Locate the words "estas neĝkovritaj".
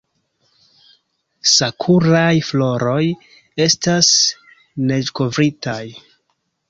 3.67-5.81